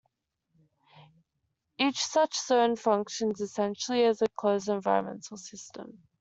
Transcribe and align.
Each 1.77 2.03
such 2.03 2.35
zone 2.35 2.75
functions 2.75 3.39
essentially 3.39 4.03
as 4.05 4.23
a 4.23 4.29
closed 4.29 4.67
environmental 4.67 5.37
system. 5.37 5.99